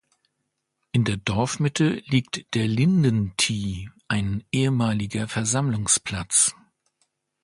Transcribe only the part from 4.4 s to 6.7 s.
ehemaliger Versammlungsplatz.